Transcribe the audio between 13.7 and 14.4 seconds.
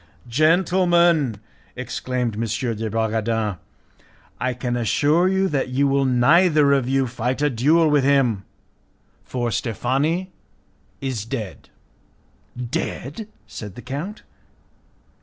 the count.